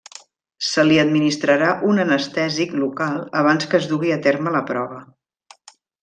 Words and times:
Se 0.67 0.83
li 0.85 0.95
administrarà 1.01 1.67
un 1.91 2.03
anestèsic 2.05 2.73
local 2.87 3.21
abans 3.45 3.69
que 3.73 3.77
es 3.83 3.89
dugui 3.95 4.15
a 4.17 4.21
terme 4.29 4.55
la 4.59 4.63
prova. 4.75 5.03